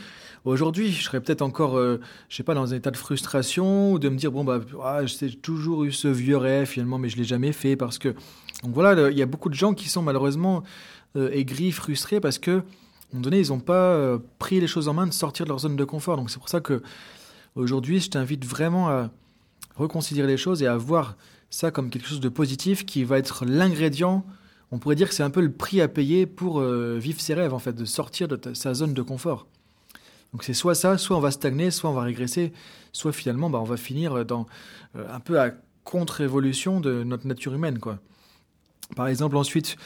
Aujourd'hui, 0.44 0.92
je 0.92 1.02
serais 1.02 1.20
peut-être 1.20 1.42
encore, 1.42 1.76
euh, 1.76 2.00
je 2.28 2.36
sais 2.36 2.42
pas, 2.42 2.54
dans 2.54 2.72
un 2.72 2.76
état 2.76 2.90
de 2.90 2.96
frustration 2.96 3.92
ou 3.92 3.98
de 3.98 4.08
me 4.08 4.16
dire 4.16 4.30
bon 4.30 4.44
bah, 4.44 4.60
ah, 4.82 5.04
j'ai 5.04 5.34
toujours 5.34 5.84
eu 5.84 5.92
ce 5.92 6.08
vieux 6.08 6.36
rêve 6.36 6.66
finalement, 6.66 6.98
mais 6.98 7.08
je 7.08 7.16
l'ai 7.16 7.24
jamais 7.24 7.52
fait 7.52 7.76
parce 7.76 7.98
que. 7.98 8.14
Donc 8.64 8.72
voilà, 8.74 9.10
il 9.10 9.16
y 9.16 9.22
a 9.22 9.26
beaucoup 9.26 9.48
de 9.48 9.54
gens 9.54 9.72
qui 9.72 9.88
sont 9.88 10.02
malheureusement 10.02 10.64
euh, 11.16 11.30
aigris, 11.30 11.70
frustrés 11.70 12.20
parce 12.20 12.38
que, 12.38 12.62
moment 13.16 13.24
donné, 13.24 13.40
ils 13.40 13.48
n'ont 13.48 13.60
pas 13.60 13.92
euh, 13.92 14.18
pris 14.38 14.60
les 14.60 14.66
choses 14.66 14.88
en 14.88 14.94
main 14.94 15.06
de 15.06 15.12
sortir 15.12 15.44
de 15.46 15.50
leur 15.50 15.60
zone 15.60 15.76
de 15.76 15.84
confort. 15.84 16.16
Donc 16.16 16.30
c'est 16.30 16.38
pour 16.38 16.48
ça 16.48 16.60
que 16.60 16.82
aujourd'hui, 17.54 18.00
je 18.00 18.10
t'invite 18.10 18.44
vraiment 18.44 18.88
à 18.88 19.10
reconsidérer 19.76 20.28
les 20.28 20.36
choses 20.36 20.62
et 20.62 20.66
à 20.66 20.76
voir 20.76 21.16
ça 21.50 21.70
comme 21.70 21.90
quelque 21.90 22.06
chose 22.06 22.20
de 22.20 22.28
positif 22.28 22.84
qui 22.84 23.04
va 23.04 23.18
être 23.18 23.44
l'ingrédient. 23.44 24.24
On 24.70 24.78
pourrait 24.78 24.96
dire 24.96 25.08
que 25.08 25.14
c'est 25.14 25.22
un 25.22 25.30
peu 25.30 25.40
le 25.40 25.50
prix 25.50 25.80
à 25.80 25.88
payer 25.88 26.26
pour 26.26 26.60
vivre 26.60 27.20
ses 27.20 27.32
rêves, 27.32 27.54
en 27.54 27.58
fait, 27.58 27.72
de 27.72 27.86
sortir 27.86 28.28
de 28.28 28.52
sa 28.52 28.74
zone 28.74 28.92
de 28.92 29.00
confort. 29.00 29.46
Donc 30.32 30.44
c'est 30.44 30.54
soit 30.54 30.74
ça, 30.74 30.98
soit 30.98 31.16
on 31.16 31.20
va 31.20 31.30
stagner, 31.30 31.70
soit 31.70 31.90
on 31.90 31.94
va 31.94 32.02
régresser, 32.02 32.52
soit 32.92 33.12
finalement 33.12 33.48
bah, 33.50 33.58
on 33.60 33.64
va 33.64 33.76
finir 33.76 34.24
dans 34.24 34.46
euh, 34.96 35.06
un 35.10 35.20
peu 35.20 35.40
à 35.40 35.52
contre-évolution 35.84 36.80
de 36.80 37.02
notre 37.02 37.26
nature 37.26 37.54
humaine. 37.54 37.78
Quoi. 37.78 37.98
Par 38.94 39.08
exemple, 39.08 39.36
ensuite, 39.36 39.76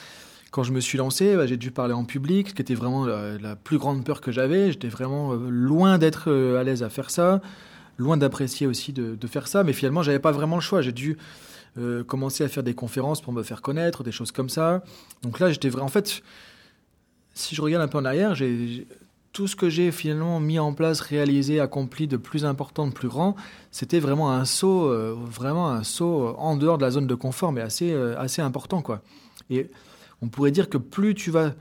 quand 0.53 0.63
je 0.63 0.73
me 0.73 0.79
suis 0.79 0.99
lancé, 0.99 1.35
bah, 1.35 1.47
j'ai 1.47 1.57
dû 1.57 1.73
parler 1.73 1.95
en 1.95 2.05
public, 2.05 2.51
ce 2.51 2.55
qui 2.55 2.63
était 2.63 2.77
vraiment 2.77 3.05
la, 3.07 3.57
plus 3.57 3.79
grande 3.79 4.05
peur 4.05 4.21
que 4.21 4.31
j'avais. 4.31 4.71
J'étais 4.71 4.89
vraiment 4.89 5.33
euh, 5.33 5.49
loin 5.49 5.99
d'être 5.99 6.31
euh, 6.31 6.61
à 6.61 6.63
l'aise 6.63 6.85
à 6.85 6.91
faire 6.91 7.11
ça, 7.11 7.41
loin 7.99 8.17
d'apprécier 8.17 8.69
aussi 8.69 8.93
de, 8.93 9.27
faire 9.27 9.49
ça, 9.49 9.65
mais 9.65 9.73
finalement, 9.73 10.05
j'avais 10.05 10.21
pas 10.21 10.31
vraiment 10.31 10.57
le 10.57 10.63
choix. 10.63 10.81
J'ai 10.81 10.93
dû 10.93 11.19
commencer 12.07 12.45
à 12.45 12.49
faire 12.49 12.63
des 12.63 12.75
conférences 12.75 13.23
pour 13.23 13.33
me 13.33 13.43
faire 13.43 13.63
connaître, 13.63 14.05
des 14.05 14.13
choses 14.13 14.31
comme 14.31 14.51
ça. 14.51 14.85
Donc 15.23 15.41
là, 15.41 15.51
j'étais 15.51 15.71
vraiment... 15.71 15.87
En 15.87 15.89
fait, 15.89 16.23
si 17.33 17.55
je 17.55 17.63
regarde 17.63 17.83
un 17.83 17.89
peu 17.89 17.97
en 17.97 18.05
arrière, 18.05 18.37
tout 19.33 19.47
ce 19.47 19.57
que 19.57 19.71
j'ai 19.71 19.91
finalement 19.93 20.41
mis 20.41 20.59
en 20.59 20.75
place, 20.75 21.01
réalisé, 21.01 21.61
accompli 21.61 22.07
de 22.07 22.17
plus 22.17 22.45
important, 22.45 22.87
de 22.87 22.93
plus 22.93 23.09
grand, 23.09 23.35
c'était 23.71 24.01
vraiment 24.01 24.31
un 24.31 24.45
saut, 24.45 24.85
euh, 24.85 25.17
vraiment 25.19 25.71
un 25.71 25.85
saut 25.85 26.29
euh, 26.29 26.35
en 26.37 26.57
dehors 26.57 26.77
de 26.77 26.83
la 26.83 26.91
zone 26.91 27.07
de 27.07 27.15
confort, 27.15 27.53
mais 27.53 27.63
assez, 27.63 27.93
euh, 27.93 28.19
assez 28.19 28.43
important, 28.43 28.83
quoi. 28.83 29.01
Et 29.49 29.71
on 30.23 30.29
pourrait 30.29 30.53
dire 30.53 30.69
que 30.69 30.79
plus 30.79 31.15
tu 31.15 31.31
vas 31.31 31.55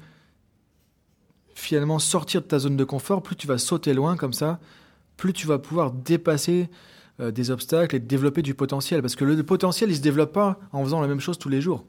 finalement 1.55 1.99
sortir 1.99 2.41
de 2.41 2.47
ta 2.47 2.59
zone 2.59 2.77
de 2.77 2.83
confort, 2.83 3.21
plus 3.21 3.35
tu 3.35 3.47
vas 3.47 3.57
sauter 3.57 3.93
loin 3.93 4.15
comme 4.15 4.33
ça, 4.33 4.59
plus 5.17 5.33
tu 5.33 5.47
vas 5.47 5.59
pouvoir 5.59 5.91
dépasser 5.91 6.69
des 7.19 7.51
obstacles 7.51 7.95
et 7.97 7.99
développer 7.99 8.41
du 8.41 8.55
potentiel. 8.55 9.01
Parce 9.01 9.15
que 9.15 9.25
le 9.25 9.43
potentiel, 9.43 9.91
il 9.91 9.95
se 9.95 10.01
développe 10.01 10.33
pas 10.33 10.59
en 10.71 10.83
faisant 10.83 11.01
la 11.01 11.07
même 11.07 11.19
chose 11.19 11.37
tous 11.37 11.49
les 11.49 11.61
jours. 11.61 11.85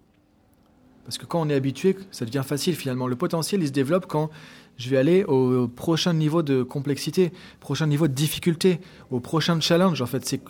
Parce 1.05 1.19
que 1.19 1.27
quand 1.27 1.41
on 1.41 1.49
est 1.49 1.55
habitué, 1.55 1.97
ça 2.11 2.25
devient 2.25 2.43
facile 2.45 2.77
finalement. 2.77 3.07
Le 3.07 3.17
potentiel, 3.17 3.63
il 3.63 3.67
se 3.67 3.73
développe 3.73 4.07
quand 4.07 4.31
je 4.77 4.91
vais 4.91 4.99
aller 4.99 5.25
au 5.25 5.69
prochain 5.69 6.13
niveau 6.13 6.43
de 6.43 6.63
complexité, 6.63 7.33
prochain 7.61 7.87
niveau 7.87 8.09
de 8.09 8.13
difficulté, 8.13 8.81
au 9.11 9.21
prochain 9.21 9.59
challenge. 9.61 10.03
En 10.03 10.07
fait, 10.07 10.25
c'est 10.27 10.41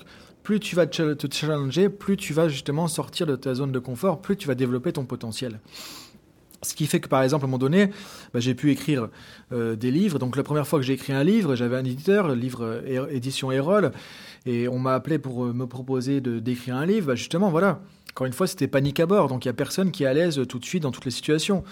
plus 0.42 0.58
tu 0.58 0.74
vas 0.74 0.86
te 0.86 1.26
challenger, 1.32 1.88
plus 1.88 2.16
tu 2.16 2.32
vas 2.32 2.48
justement 2.48 2.88
sortir 2.88 3.26
de 3.26 3.36
ta 3.36 3.54
zone 3.54 3.70
de 3.70 3.78
confort, 3.78 4.20
plus 4.20 4.36
tu 4.36 4.48
vas 4.48 4.56
développer 4.56 4.92
ton 4.92 5.04
potentiel. 5.04 5.60
Ce 6.62 6.74
qui 6.74 6.86
fait 6.86 7.00
que, 7.00 7.08
par 7.08 7.22
exemple, 7.22 7.44
à 7.44 7.46
un 7.46 7.48
moment 7.48 7.58
donné, 7.58 7.88
bah, 8.32 8.40
j'ai 8.40 8.54
pu 8.54 8.70
écrire 8.70 9.08
euh, 9.52 9.74
des 9.74 9.90
livres. 9.90 10.18
Donc, 10.18 10.36
la 10.36 10.42
première 10.42 10.66
fois 10.66 10.78
que 10.78 10.84
j'ai 10.84 10.92
écrit 10.92 11.12
un 11.12 11.24
livre, 11.24 11.56
j'avais 11.56 11.76
un 11.76 11.84
éditeur, 11.84 12.34
livre 12.34 12.64
euh, 12.64 13.06
édition 13.10 13.50
Erol, 13.50 13.90
et 14.46 14.68
on 14.68 14.78
m'a 14.78 14.94
appelé 14.94 15.18
pour 15.18 15.44
euh, 15.44 15.52
me 15.52 15.66
proposer 15.66 16.20
de 16.20 16.38
d'écrire 16.38 16.76
un 16.76 16.86
livre. 16.86 17.08
Bah, 17.08 17.14
justement, 17.16 17.50
voilà. 17.50 17.80
Encore 18.10 18.26
une 18.26 18.32
fois, 18.32 18.46
c'était 18.46 18.68
panique 18.68 19.00
à 19.00 19.06
bord. 19.06 19.28
Donc, 19.28 19.44
il 19.44 19.48
n'y 19.48 19.50
a 19.50 19.54
personne 19.54 19.90
qui 19.90 20.04
est 20.04 20.06
à 20.06 20.14
l'aise 20.14 20.40
tout 20.48 20.58
de 20.58 20.64
suite 20.64 20.82
dans 20.82 20.92
toutes 20.92 21.06
les 21.06 21.10
situations. 21.10 21.64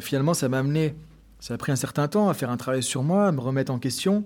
finalement, 0.00 0.34
ça 0.34 0.48
m'a 0.48 0.58
amené 0.58 0.94
ça 1.40 1.54
a 1.54 1.58
pris 1.58 1.72
un 1.72 1.76
certain 1.76 2.08
temps 2.08 2.28
à 2.28 2.34
faire 2.34 2.50
un 2.50 2.56
travail 2.56 2.82
sur 2.82 3.02
moi, 3.02 3.28
à 3.28 3.32
me 3.32 3.40
remettre 3.40 3.72
en 3.72 3.78
question, 3.78 4.24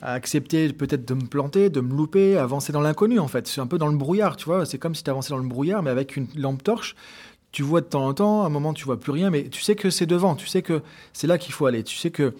à 0.00 0.12
accepter 0.12 0.72
peut-être 0.72 1.06
de 1.06 1.14
me 1.14 1.26
planter, 1.26 1.70
de 1.70 1.80
me 1.80 1.94
louper, 1.94 2.36
avancer 2.36 2.72
dans 2.72 2.80
l'inconnu 2.80 3.18
en 3.18 3.28
fait. 3.28 3.46
C'est 3.46 3.60
un 3.60 3.66
peu 3.66 3.78
dans 3.78 3.88
le 3.88 3.96
brouillard, 3.96 4.36
tu 4.36 4.44
vois. 4.44 4.66
C'est 4.66 4.78
comme 4.78 4.94
si 4.94 5.02
tu 5.02 5.10
avançais 5.10 5.30
dans 5.30 5.38
le 5.38 5.48
brouillard, 5.48 5.82
mais 5.82 5.90
avec 5.90 6.16
une 6.16 6.28
lampe 6.36 6.62
torche. 6.62 6.94
Tu 7.52 7.62
vois 7.62 7.82
de 7.82 7.86
temps 7.86 8.06
en 8.06 8.14
temps, 8.14 8.42
à 8.42 8.46
un 8.46 8.48
moment 8.48 8.72
tu 8.72 8.84
vois 8.84 8.98
plus 8.98 9.12
rien, 9.12 9.30
mais 9.30 9.48
tu 9.48 9.60
sais 9.60 9.76
que 9.76 9.90
c'est 9.90 10.06
devant, 10.06 10.34
tu 10.34 10.46
sais 10.46 10.62
que 10.62 10.82
c'est 11.12 11.26
là 11.26 11.38
qu'il 11.38 11.52
faut 11.52 11.66
aller. 11.66 11.84
Tu 11.84 11.96
sais 11.96 12.10
que 12.10 12.34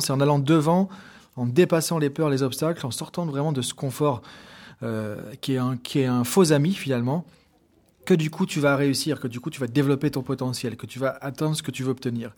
c'est 0.00 0.12
en 0.12 0.20
allant 0.20 0.38
devant, 0.38 0.88
en 1.36 1.46
dépassant 1.46 1.98
les 1.98 2.10
peurs, 2.10 2.28
les 2.28 2.42
obstacles, 2.42 2.84
en 2.86 2.90
sortant 2.90 3.24
vraiment 3.24 3.52
de 3.52 3.62
ce 3.62 3.72
confort 3.72 4.20
euh, 4.82 5.16
qui, 5.40 5.54
est 5.54 5.58
un, 5.58 5.76
qui 5.76 6.00
est 6.00 6.06
un 6.06 6.24
faux 6.24 6.52
ami 6.52 6.74
finalement, 6.74 7.24
que 8.04 8.14
du 8.14 8.30
coup 8.30 8.44
tu 8.44 8.60
vas 8.60 8.76
réussir, 8.76 9.20
que 9.20 9.28
du 9.28 9.40
coup 9.40 9.50
tu 9.50 9.60
vas 9.60 9.66
développer 9.66 10.10
ton 10.10 10.22
potentiel, 10.22 10.76
que 10.76 10.86
tu 10.86 10.98
vas 10.98 11.16
atteindre 11.22 11.56
ce 11.56 11.62
que 11.62 11.70
tu 11.70 11.82
veux 11.82 11.90
obtenir. 11.90 12.32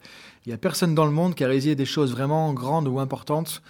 Il 0.45 0.49
n'y 0.49 0.53
a 0.53 0.57
personne 0.57 0.95
dans 0.95 1.05
le 1.05 1.11
monde 1.11 1.35
qui 1.35 1.43
a 1.43 1.47
réalisé 1.47 1.75
des 1.75 1.85
choses 1.85 2.11
vraiment 2.11 2.53
grandes 2.53 2.87
ou 2.87 2.99
importantes 2.99 3.61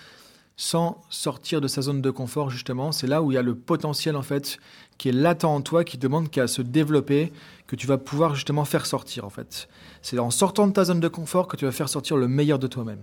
sans 0.55 1.01
sortir 1.09 1.61
de 1.61 1.67
sa 1.67 1.81
zone 1.81 2.01
de 2.01 2.11
confort 2.11 2.49
justement. 2.49 2.91
C'est 2.91 3.07
là 3.07 3.21
où 3.21 3.31
il 3.31 3.35
y 3.35 3.37
a 3.37 3.41
le 3.41 3.55
potentiel 3.55 4.15
en 4.15 4.21
fait 4.21 4.57
qui 4.97 5.09
est 5.09 5.13
latent 5.13 5.45
en 5.45 5.61
toi, 5.61 5.83
qui 5.83 5.97
demande 5.97 6.29
qu'à 6.29 6.47
se 6.47 6.61
développer, 6.61 7.33
que 7.67 7.75
tu 7.75 7.87
vas 7.87 7.97
pouvoir 7.97 8.35
justement 8.35 8.65
faire 8.65 8.85
sortir 8.85 9.25
en 9.25 9.29
fait. 9.29 9.67
C'est 10.01 10.19
en 10.19 10.29
sortant 10.29 10.67
de 10.67 10.73
ta 10.73 10.85
zone 10.85 10.99
de 10.99 11.07
confort 11.07 11.47
que 11.47 11.57
tu 11.57 11.65
vas 11.65 11.71
faire 11.71 11.89
sortir 11.89 12.17
le 12.17 12.27
meilleur 12.27 12.59
de 12.59 12.67
toi-même. 12.67 13.01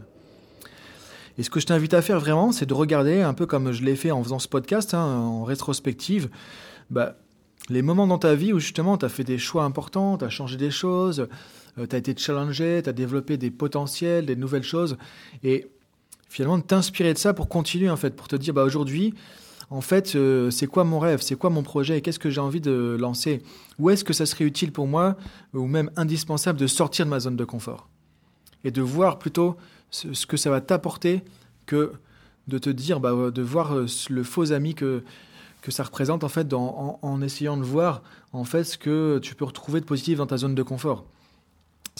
Et 1.38 1.42
ce 1.42 1.50
que 1.50 1.60
je 1.60 1.66
t'invite 1.66 1.94
à 1.94 2.02
faire 2.02 2.20
vraiment, 2.20 2.52
c'est 2.52 2.66
de 2.66 2.74
regarder 2.74 3.22
un 3.22 3.34
peu 3.34 3.46
comme 3.46 3.72
je 3.72 3.82
l'ai 3.82 3.96
fait 3.96 4.10
en 4.10 4.22
faisant 4.22 4.38
ce 4.38 4.48
podcast, 4.48 4.94
hein, 4.94 5.04
en 5.04 5.44
rétrospective, 5.44 6.28
bah, 6.90 7.16
les 7.68 7.82
moments 7.82 8.06
dans 8.06 8.18
ta 8.18 8.34
vie 8.34 8.52
où 8.52 8.58
justement 8.58 8.98
tu 8.98 9.06
as 9.06 9.08
fait 9.08 9.24
des 9.24 9.38
choix 9.38 9.64
importants, 9.64 10.18
tu 10.18 10.24
as 10.24 10.28
changé 10.28 10.56
des 10.56 10.70
choses, 10.70 11.28
euh, 11.78 11.86
tu 11.86 11.94
as 11.94 11.98
été 11.98 12.14
challengé, 12.16 12.80
tu 12.82 12.90
as 12.90 12.92
développé 12.92 13.36
des 13.36 13.50
potentiels, 13.50 14.26
des 14.26 14.36
nouvelles 14.36 14.64
choses. 14.64 14.96
Et 15.42 15.70
finalement, 16.30 16.60
t'inspirer 16.60 17.12
de 17.12 17.18
ça 17.18 17.34
pour 17.34 17.48
continuer, 17.48 17.90
en 17.90 17.96
fait, 17.96 18.16
pour 18.16 18.28
te 18.28 18.36
dire, 18.36 18.54
bah, 18.54 18.62
aujourd'hui, 18.62 19.12
en 19.68 19.80
fait, 19.80 20.14
euh, 20.14 20.50
c'est 20.50 20.68
quoi 20.68 20.84
mon 20.84 20.98
rêve, 20.98 21.20
c'est 21.20 21.34
quoi 21.34 21.50
mon 21.50 21.62
projet, 21.62 21.98
et 21.98 22.00
qu'est-ce 22.02 22.20
que 22.20 22.30
j'ai 22.30 22.40
envie 22.40 22.60
de 22.60 22.96
lancer? 22.98 23.42
Où 23.78 23.90
est-ce 23.90 24.04
que 24.04 24.12
ça 24.12 24.26
serait 24.26 24.44
utile 24.44 24.72
pour 24.72 24.86
moi, 24.86 25.16
ou 25.52 25.66
même 25.66 25.90
indispensable, 25.96 26.58
de 26.58 26.68
sortir 26.68 27.04
de 27.04 27.10
ma 27.10 27.20
zone 27.20 27.36
de 27.36 27.44
confort? 27.44 27.88
Et 28.62 28.70
de 28.70 28.80
voir 28.80 29.18
plutôt 29.18 29.56
ce, 29.90 30.26
que 30.26 30.36
ça 30.36 30.50
va 30.50 30.60
t'apporter 30.60 31.22
que 31.66 31.92
de 32.46 32.58
te 32.58 32.70
dire, 32.70 33.00
bah, 33.00 33.30
de 33.30 33.42
voir 33.42 33.74
euh, 33.74 33.86
le 34.08 34.22
faux 34.22 34.52
ami 34.52 34.76
que, 34.76 35.02
que 35.62 35.72
ça 35.72 35.82
représente, 35.82 36.22
en 36.22 36.28
fait, 36.28 36.52
en 36.54 37.22
essayant 37.22 37.56
de 37.56 37.64
voir, 37.64 38.02
en 38.32 38.44
fait, 38.44 38.62
ce 38.62 38.78
que 38.78 39.18
tu 39.18 39.34
peux 39.34 39.44
retrouver 39.44 39.80
de 39.80 39.84
positif 39.84 40.18
dans 40.18 40.26
ta 40.26 40.36
zone 40.36 40.54
de 40.54 40.62
confort. 40.62 41.04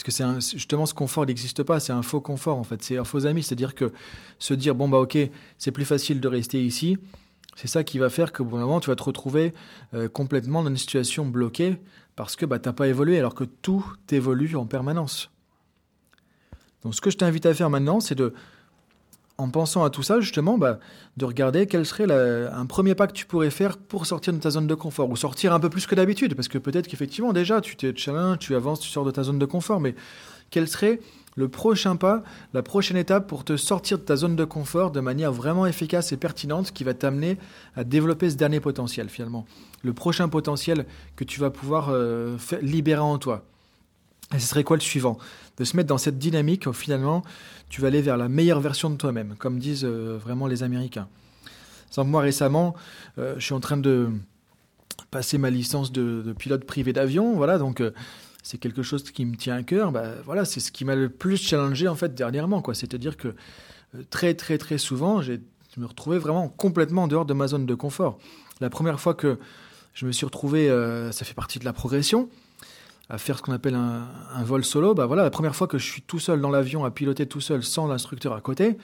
Parce 0.01 0.17
que 0.17 0.41
c'est 0.41 0.57
justement 0.57 0.87
ce 0.87 0.95
confort 0.95 1.27
n'existe 1.27 1.63
pas, 1.63 1.79
c'est 1.79 1.93
un 1.93 2.01
faux 2.01 2.23
confort 2.23 2.57
en 2.57 2.65
fait, 2.65 2.83
c'est 2.83 2.97
un 2.97 3.05
faux 3.05 3.27
ami, 3.27 3.43
c'est-à-dire 3.43 3.75
que 3.75 3.93
se 4.39 4.55
dire 4.55 4.75
bon 4.75 4.89
bah 4.89 4.97
ok, 4.97 5.19
c'est 5.59 5.73
plus 5.73 5.85
facile 5.85 6.21
de 6.21 6.29
rester 6.29 6.65
ici, 6.65 6.97
c'est 7.55 7.67
ça 7.67 7.85
qui 7.85 7.99
va 7.99 8.09
faire 8.09 8.33
d'un 8.33 8.45
moment 8.45 8.81
tu 8.81 8.89
vas 8.89 8.97
te 8.97 9.03
retrouver 9.03 9.53
euh, 9.93 10.09
complètement 10.09 10.63
dans 10.63 10.71
une 10.71 10.79
situation 10.79 11.27
bloquée 11.27 11.77
parce 12.17 12.35
que 12.35 12.47
bah 12.47 12.59
t'as 12.59 12.73
pas 12.73 12.89
évolué 12.89 13.19
alors 13.19 13.35
que 13.35 13.45
tout 13.45 13.85
évolue 14.11 14.57
en 14.57 14.65
permanence. 14.65 15.31
Donc 16.83 16.95
ce 16.95 17.03
que 17.03 17.11
je 17.11 17.19
t'invite 17.19 17.45
à 17.45 17.53
faire 17.53 17.69
maintenant, 17.69 18.01
c'est 18.01 18.15
de 18.15 18.33
en 19.41 19.49
pensant 19.49 19.85
à 19.85 19.91
tout 19.91 20.03
ça, 20.03 20.21
justement, 20.21 20.59
bah, 20.59 20.79
de 21.17 21.25
regarder 21.25 21.67
quel 21.67 21.87
serait 21.87 22.07
un 22.53 22.67
premier 22.67 22.95
pas 22.95 23.07
que 23.07 23.13
tu 23.13 23.27
pourrais 23.27 23.51
faire 23.51 23.79
pour 23.79 24.07
sortir 24.07 24.33
de 24.33 24.39
ta 24.39 24.51
zone 24.51 24.67
de 24.67 24.75
confort, 24.75 25.09
ou 25.09 25.17
sortir 25.17 25.53
un 25.55 25.61
peu 25.61 25.71
plus 25.71 25.87
que 25.87 25.95
d'habitude, 25.95 26.35
parce 26.35 26.49
que 26.49 26.59
peut-être 26.59 26.87
qu'effectivement, 26.87 27.33
déjà, 27.33 27.61
tu 27.61 27.77
t'es 27.77 27.95
challenge, 27.97 28.39
tu 28.39 28.55
avances, 28.55 28.81
tu 28.81 28.89
sors 28.89 29.05
de 29.05 29.11
ta 29.11 29.23
zone 29.23 29.39
de 29.39 29.47
confort, 29.47 29.81
mais 29.81 29.95
quel 30.51 30.69
serait 30.69 31.01
le 31.37 31.49
prochain 31.49 31.97
pas, 31.97 32.23
la 32.53 32.63
prochaine 32.63 32.97
étape 32.97 33.27
pour 33.27 33.45
te 33.45 33.57
sortir 33.57 33.99
de 33.99 34.03
ta 34.03 34.17
zone 34.17 34.37
de 34.37 34.45
confort 34.45 34.91
de 34.91 35.01
manière 35.01 35.33
vraiment 35.33 35.65
efficace 35.65 36.13
et 36.13 36.17
pertinente 36.17 36.73
qui 36.73 36.85
va 36.85 36.93
t'amener 36.93 37.39
à 37.77 37.85
développer 37.85 38.29
ce 38.29 38.37
dernier 38.37 38.61
potentiel 38.61 39.09
finalement? 39.09 39.47
Le 39.83 39.95
prochain 39.95 40.29
potentiel 40.29 40.87
que 41.17 41.25
tu 41.25 41.41
vas 41.41 41.51
pouvoir 41.51 41.89
euh, 41.91 42.37
libérer 42.61 43.01
en 43.01 43.19
toi. 43.19 43.45
Et 44.35 44.39
ce 44.39 44.47
serait 44.47 44.65
quoi 44.65 44.77
le 44.77 44.83
suivant? 44.83 45.19
De 45.61 45.67
se 45.67 45.77
mettre 45.77 45.91
dans 45.91 45.99
cette 45.99 46.17
dynamique 46.17 46.67
où 46.67 46.73
finalement 46.73 47.23
tu 47.69 47.83
vas 47.83 47.89
aller 47.89 48.01
vers 48.01 48.17
la 48.17 48.31
meilleure 48.31 48.61
version 48.61 48.89
de 48.89 48.97
toi-même, 48.97 49.35
comme 49.39 49.59
disent 49.59 49.85
euh, 49.85 50.17
vraiment 50.19 50.47
les 50.47 50.63
Américains. 50.63 51.07
Sans 51.91 52.03
moi 52.07 52.23
récemment, 52.23 52.75
euh, 53.19 53.35
je 53.37 53.45
suis 53.45 53.53
en 53.53 53.61
train 53.61 53.77
de 53.77 54.09
passer 55.11 55.37
ma 55.37 55.51
licence 55.51 55.93
de, 55.93 56.35
pilote 56.39 56.65
privé 56.65 56.95
d'avion, 56.95 57.35
voilà, 57.35 57.59
donc 57.59 57.83
euh, 57.83 57.91
c'est 58.43 58.57
quelque 58.57 58.83
chose 58.83 59.05
qui 59.11 59.27
me 59.27 59.37
tient 59.37 59.55
à 59.55 59.63
cœur. 59.63 59.93
Bah, 59.93 60.15
voilà, 60.25 60.47
c'est 60.47 60.61
ce 60.61 60.73
qui 60.73 60.87
m'a 60.87 60.95
le 60.95 61.11
plus 61.11 61.37
challengé 61.37 61.89
en 61.89 61.95
fait 61.95 62.15
dernièrement. 62.15 62.63
C'est-à-dire 62.73 63.19
que 63.19 63.35
très 64.09 64.33
très 64.33 64.57
très 64.57 64.79
souvent, 64.79 65.21
j'ai 65.21 65.43
me 65.77 65.85
retrouvais 65.85 66.19
vraiment 66.19 66.49
complètement 66.49 67.03
en 67.03 67.07
dehors 67.07 67.27
de 67.27 67.35
ma 67.35 67.49
zone 67.49 67.67
de 67.67 67.75
confort. 67.75 68.19
La 68.63 68.71
première 68.71 68.99
fois 68.99 69.13
que 69.13 69.39
je 69.93 70.07
me 70.07 70.13
suis 70.13 70.25
retrouvé, 70.25 70.69
ça 71.13 71.27
fait 71.27 71.35
partie 71.35 71.59
de 71.59 71.67
la 71.67 71.75
progression 71.75 72.31
à 73.11 73.19
faire 73.19 73.37
ce 73.37 73.43
qu'on 73.43 73.53
appelle 73.53 73.75
un, 73.75 74.45
vol 74.45 74.65
solo, 74.65 74.95
bah 74.95 75.07
voilà, 75.07 75.23
la 75.25 75.31
première 75.31 75.57
fois 75.57 75.67
que 75.67 75.79
je 75.79 75.85
suis 75.85 76.03
tout 76.03 76.21
seul 76.21 76.41
dans 76.41 76.51
l'avion 76.51 76.85
à 76.85 76.91
piloter 76.91 77.27
tout 77.27 77.41
seul 77.41 77.63
sans 77.63 77.87
l'instructeur 77.89 78.33
à 78.33 78.41
côté, 78.41 78.79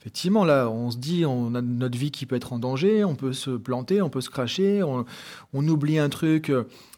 effectivement 0.00 0.44
là, 0.44 0.68
on 0.70 0.90
se 0.90 0.96
dit, 0.96 1.26
on 1.26 1.54
a 1.54 1.60
notre 1.60 1.98
vie 1.98 2.10
qui 2.10 2.24
peut 2.24 2.34
être 2.34 2.52
en 2.52 2.58
danger, 2.58 3.04
on 3.04 3.14
peut 3.14 3.34
se 3.34 3.50
planter, 3.50 4.00
on 4.00 4.08
peut 4.08 4.22
se 4.22 4.30
cracher, 4.30 4.82
on, 4.82 5.04
oublie 5.68 5.98
un 5.98 6.08
truc, 6.08 6.50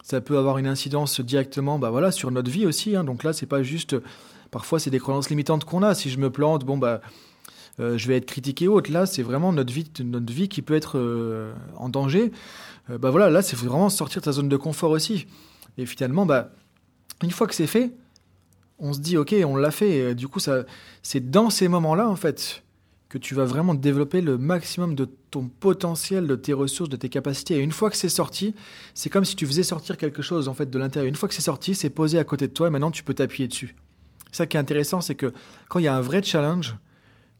ça 0.03 0.21
peut 0.21 0.39
avoir 0.39 0.59
une 0.59 0.69
incidence 0.69 1.21
directement, 1.21 1.79
bah 1.79 1.91
voilà, 1.91 2.13
sur 2.13 2.31
notre 2.31 2.51
vie 2.51 2.67
aussi. 2.67 2.95
Hein. 2.95 3.05
donc 3.05 3.25
là, 3.25 3.33
c'est 3.33 3.47
pas 3.47 3.63
juste, 3.63 3.97
parfois 4.51 4.79
c'est 4.79 4.91
des 4.91 5.01
croyances 5.01 5.29
limitantes 5.29 5.65
qu'on 5.65 5.83
a. 5.83 5.95
Si 5.95 6.09
je 6.09 6.19
me 6.19 6.31
plante, 6.31 6.65
bon 6.65 6.79
bah 6.79 7.01
euh, 7.81 7.97
je 7.97 8.09
vais 8.09 8.17
être 8.17 8.27
critiqué 8.27 8.69
ou 8.69 8.75
autre. 8.75 8.93
Là, 8.93 9.07
c'est 9.07 9.23
vraiment 9.23 9.53
notre 9.53 9.73
vie, 9.73 9.91
notre 10.05 10.33
vie 10.33 10.49
qui 10.49 10.63
peut 10.63 10.75
être 10.75 10.99
euh, 10.99 11.53
en 11.77 11.89
danger. 11.89 12.33
Euh, 12.91 12.99
bah 12.99 13.11
voilà, 13.11 13.31
là, 13.31 13.43
c'est 13.43 13.57
vraiment 13.57 13.89
sortir 13.89 14.21
de 14.21 14.25
ta 14.25 14.33
zone 14.33 14.49
de 14.49 14.57
confort 14.57 14.91
aussi. 14.91 15.27
Et 15.79 15.87
finalement, 15.87 16.27
bah, 16.27 16.51
une 17.23 17.31
fois 17.31 17.47
que 17.47 17.55
c'est 17.55 17.67
fait, 17.67 17.93
on 18.79 18.93
se 18.93 19.01
dit, 19.01 19.17
ok, 19.17 19.35
on 19.45 19.57
l'a 19.57 19.71
fait. 19.71 20.15
du 20.15 20.29
coup, 20.29 20.41
ça, 20.41 20.65
c'est 21.03 21.31
dans 21.31 21.51
ces 21.51 21.69
moments-là, 21.69 22.09
en 22.09 22.17
fait, 22.17 22.63
que 23.11 23.19
tu 23.19 23.35
vas 23.35 23.45
vraiment 23.45 23.75
développer 23.75 24.21
le 24.21 24.39
maximum 24.39 24.95
de 24.95 25.09
ton 25.31 25.49
potentiel, 25.49 26.27
de 26.27 26.37
tes 26.37 26.53
ressources, 26.53 26.89
de 26.89 26.97
tes 26.97 27.09
capacités. 27.09 27.57
Et 27.57 27.59
une 27.59 27.73
fois 27.73 27.91
que 27.91 27.97
c'est 27.97 28.09
sorti, 28.09 28.55
c'est 28.95 29.11
comme 29.11 29.25
si 29.25 29.37
tu 29.37 29.47
faisais 29.47 29.65
sortir 29.65 29.97
quelque 29.97 30.23
chose, 30.23 30.49
en 30.49 30.55
fait, 30.55 30.71
de 30.71 30.79
l'intérieur. 30.79 31.09
Une 31.09 31.17
fois 31.17 31.29
que 31.29 31.35
c'est 31.35 31.43
sorti, 31.43 31.75
c'est 31.75 31.91
posé 31.91 32.19
à 32.19 32.25
côté 32.25 32.47
de 32.47 32.53
toi 32.53 32.69
et 32.69 32.71
maintenant 32.71 32.93
tu 32.93 33.03
peux 33.03 33.13
t'appuyer 33.13 33.49
dessus. 33.49 33.75
Ça 34.33 34.47
qui 34.47 34.57
est 34.57 34.61
intéressant, 34.61 35.01
c'est 35.01 35.17
que 35.17 35.33
quand 35.69 35.81
il 35.81 35.87
y 35.87 35.89
a 35.89 35.97
un 35.97 36.01
vrai 36.01 36.23
challenge, 36.23 36.77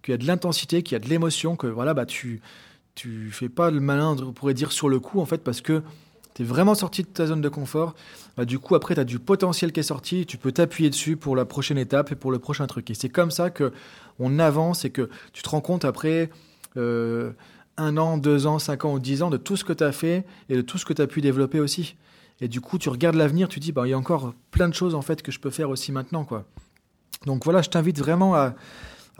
qu'il 0.03 0.13
y 0.13 0.15
a 0.15 0.19
de 0.19 0.27
l'intensité, 0.27 0.83
qu'il 0.83 0.95
y 0.95 0.97
a 0.97 0.99
de 0.99 1.09
l'émotion, 1.09 1.55
que 1.55 1.69
voilà, 1.69 1.95
bah, 1.95 2.05
tu, 2.05 2.41
tu 2.97 3.31
fais 3.31 3.49
pas 3.49 3.71
le 3.71 3.79
malin, 3.79 4.17
on 4.21 4.33
pourrait 4.33 4.55
dire, 4.55 4.73
sur 4.73 4.89
le 4.89 4.99
coup, 4.99 5.21
en 5.21 5.27
fait, 5.27 5.39
parce 5.39 5.61
que 5.61 5.83
tu 6.35 6.43
es 6.43 6.45
vraiment 6.45 6.75
sorti 6.75 7.03
de 7.03 7.09
ta 7.09 7.27
zone 7.27 7.41
de 7.41 7.49
confort, 7.49 7.95
bah, 8.37 8.45
du 8.45 8.59
coup, 8.59 8.75
après, 8.75 8.95
tu 8.95 9.01
as 9.01 9.05
du 9.05 9.19
potentiel 9.19 9.73
qui 9.73 9.81
est 9.81 9.85
sorti, 9.85 10.27
tu 10.27 10.39
peux 10.39 10.53
t'appuyer 10.53 10.91
dessus 10.91 11.17
pour 11.17 11.37
la 11.37 11.45
prochaine 11.45 11.79
étape 11.79 12.13
et 12.13 12.15
pour 12.15 12.31
le 12.31 12.39
prochain 12.39 12.67
truc. 12.67 12.91
Et 12.91 12.95
c'est 12.95 13.09
comme 13.09 13.31
ça 13.31 13.51
que 13.51 13.73
on 14.19 14.39
avance 14.39 14.85
et 14.85 14.91
que 14.91 15.09
tu 15.33 15.43
te 15.43 15.49
rends 15.49 15.61
compte 15.61 15.85
après 15.85 16.31
euh, 16.77 17.33
un 17.77 17.97
an, 17.97 18.19
deux 18.19 18.47
ans, 18.47 18.59
cinq 18.59 18.85
ans 18.85 18.93
ou 18.93 18.99
dix 18.99 19.23
ans 19.23 19.31
de 19.31 19.37
tout 19.37 19.57
ce 19.57 19.65
que 19.65 19.73
tu 19.73 19.85
as 19.85 19.93
fait 19.93 20.25
et 20.49 20.57
de 20.57 20.63
tout 20.63 20.79
ce 20.79 20.85
que 20.85 20.93
tu 20.93 21.03
as 21.03 21.07
pu 21.07 21.21
développer 21.21 21.61
aussi. 21.61 21.97
Et 22.41 22.49
du 22.49 22.61
coup, 22.61 22.79
tu 22.79 22.89
regardes 22.89 23.17
l'avenir, 23.17 23.49
tu 23.49 23.61
dis, 23.61 23.73
bah, 23.73 23.83
il 23.87 23.91
y 23.91 23.95
a 23.95 23.99
encore 23.99 24.35
plein 24.51 24.69
de 24.69 24.75
choses 24.75 24.95
en 24.95 25.03
fait 25.03 25.23
que 25.23 25.33
je 25.33 25.41
peux 25.41 25.51
faire 25.51 25.71
aussi 25.71 25.93
maintenant. 25.93 26.25
quoi. 26.25 26.45
Donc 27.27 27.45
voilà, 27.45 27.63
je 27.63 27.69
t'invite 27.69 27.99
vraiment 27.99 28.35
à, 28.35 28.55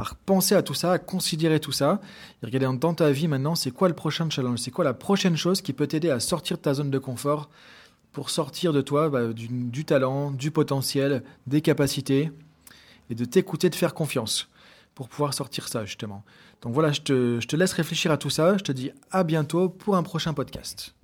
à 0.01 0.07
penser 0.27 0.55
à 0.55 0.63
tout 0.63 0.75
ça, 0.75 0.93
à 0.93 0.99
considérer 0.99 1.61
tout 1.61 1.73
ça, 1.73 2.01
et 2.43 2.47
regarder 2.47 2.79
dans 2.79 2.95
ta 2.95 3.11
vie 3.11 3.29
maintenant, 3.29 3.55
c'est 3.55 3.71
quoi 3.71 3.89
le 3.89 3.95
prochain 3.95 4.29
challenge, 4.31 4.59
c'est 4.61 4.71
quoi 4.71 4.85
la 4.85 4.95
prochaine 4.95 5.37
chose 5.37 5.63
qui 5.63 5.73
peut 5.73 5.87
t'aider 5.87 6.11
à 6.11 6.21
sortir 6.21 6.57
de 6.57 6.63
ta 6.63 6.75
zone 6.75 6.91
de 6.91 6.99
confort 6.99 7.51
pour 8.13 8.31
sortir 8.31 8.73
de 8.73 8.81
toi 8.81 9.09
bah, 9.09 9.29
du, 9.29 9.85
talent, 9.85 10.31
du 10.31 10.51
potentiel, 10.51 11.23
des 11.47 11.61
capacités, 11.61 12.31
et 13.09 13.15
de 13.15 13.25
t'écouter, 13.25 13.71
de 13.71 13.75
faire 13.75 13.95
confiance 13.95 14.49
pour 14.95 15.09
pouvoir 15.09 15.35
sortir 15.35 15.69
ça 15.69 15.85
justement. 15.85 16.25
Donc 16.63 16.75
voilà, 16.75 16.93
je 16.93 17.01
te, 17.01 17.39
je 17.41 17.47
te 17.47 17.57
laisse 17.57 17.73
réfléchir 17.73 18.11
à 18.11 18.17
tout 18.17 18.31
ça, 18.31 18.57
je 18.57 18.63
te 18.63 18.73
dis 18.73 18.91
à 19.11 19.25
bientôt 19.25 19.69
pour 19.69 19.97
un 19.97 20.03
prochain 20.03 20.35
podcast. 20.35 20.95